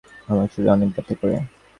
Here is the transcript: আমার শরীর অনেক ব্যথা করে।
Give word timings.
আমার 0.27 0.47
শরীর 0.53 0.69
অনেক 0.69 0.89
ব্যথা 0.95 1.13
করে। 1.19 1.35